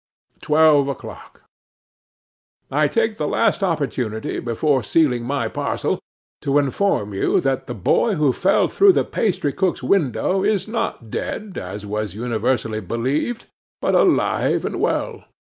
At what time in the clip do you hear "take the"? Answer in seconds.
2.87-3.27